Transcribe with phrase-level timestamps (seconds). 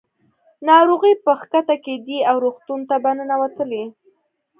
[0.67, 3.83] ناروغۍ به ښکته کېدې او روغتون ته به ننوتلې.